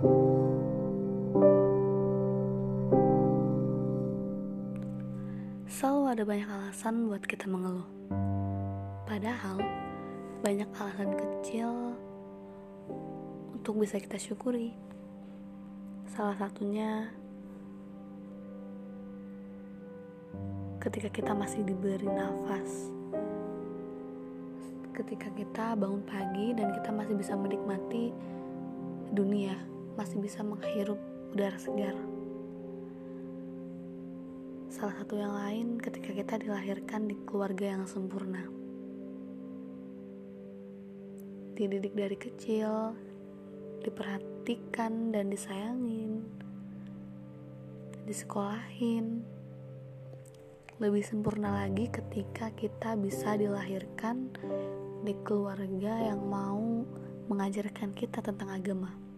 [0.00, 0.16] Selalu
[6.08, 7.84] ada banyak alasan buat kita mengeluh.
[9.04, 9.60] Padahal,
[10.40, 11.92] banyak alasan kecil
[13.52, 14.72] untuk bisa kita syukuri.
[16.08, 17.12] Salah satunya
[20.80, 22.88] ketika kita masih diberi nafas.
[24.96, 28.16] Ketika kita bangun pagi dan kita masih bisa menikmati
[29.12, 29.60] dunia,
[29.98, 30.98] masih bisa menghirup
[31.34, 31.96] udara segar.
[34.70, 38.46] Salah satu yang lain ketika kita dilahirkan di keluarga yang sempurna.
[41.58, 42.94] Dididik dari kecil,
[43.82, 46.22] diperhatikan dan disayangin,
[48.06, 49.26] disekolahin.
[50.80, 54.32] Lebih sempurna lagi ketika kita bisa dilahirkan
[55.04, 56.86] di keluarga yang mau
[57.28, 59.09] mengajarkan kita tentang agama.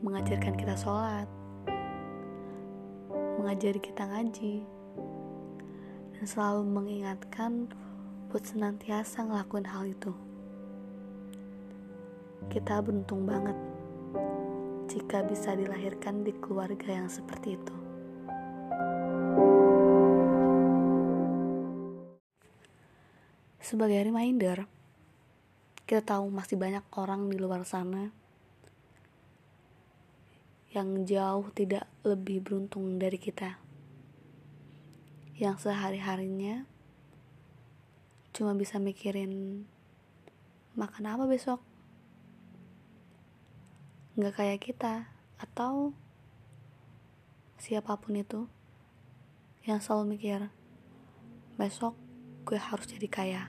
[0.00, 1.28] Mengajarkan kita sholat,
[3.36, 4.64] mengajari kita ngaji
[6.16, 7.68] dan selalu mengingatkan
[8.32, 10.16] buat senantiasa ngelakuin hal itu.
[12.48, 13.52] Kita beruntung banget
[14.88, 17.76] jika bisa dilahirkan di keluarga yang seperti itu.
[23.60, 24.64] Sebagai reminder,
[25.84, 28.19] kita tahu masih banyak orang di luar sana
[30.70, 33.58] yang jauh tidak lebih beruntung dari kita.
[35.34, 36.62] Yang sehari-harinya
[38.30, 39.66] cuma bisa mikirin
[40.78, 41.58] makan apa besok.
[44.14, 44.94] Nggak kayak kita
[45.42, 45.90] atau
[47.58, 48.46] siapa pun itu
[49.66, 50.54] yang selalu mikir
[51.58, 51.98] besok
[52.46, 53.42] gue harus jadi kaya.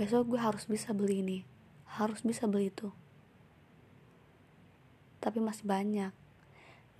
[0.00, 1.38] Besok gue harus bisa beli ini,
[1.84, 2.88] harus bisa beli itu
[5.20, 6.12] tapi masih banyak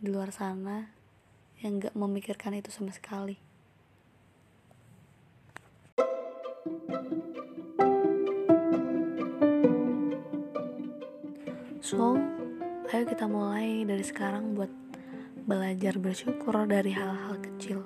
[0.00, 0.92] di luar sana
[1.60, 3.36] yang gak memikirkan itu sama sekali.
[11.80, 12.16] So,
[12.92, 14.70] ayo kita mulai dari sekarang buat
[15.42, 17.82] belajar bersyukur dari hal-hal kecil.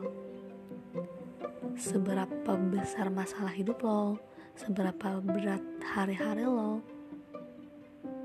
[1.75, 4.21] Seberapa besar masalah hidup lo,
[4.55, 6.85] seberapa berat hari-hari lo,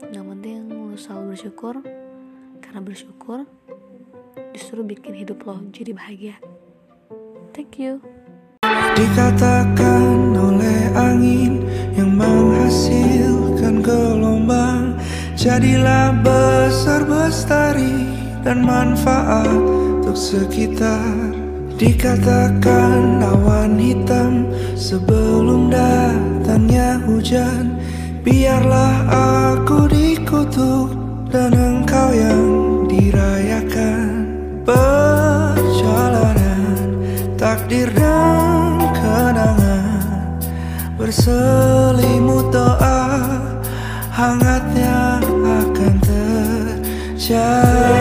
[0.10, 1.76] yang penting lo selalu bersyukur
[2.64, 3.46] karena bersyukur
[4.56, 6.36] justru bikin hidup lo jadi bahagia.
[7.54, 8.00] Thank you.
[9.00, 11.64] Dikatakan oleh angin
[11.96, 15.00] yang menghasilkan gelombang
[15.40, 18.04] Jadilah besar bestari
[18.44, 19.48] dan manfaat
[20.04, 21.32] untuk sekitar
[21.80, 27.80] Dikatakan awan hitam sebelum datangnya hujan
[28.20, 29.49] Biarlah aku
[37.70, 40.42] takdir dan kenangan.
[40.98, 43.22] Berselimut doa
[44.10, 47.99] hangatnya akan terjadi